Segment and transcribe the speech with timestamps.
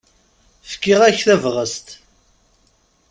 [0.71, 1.87] Fkiɣ-ak tabɣest.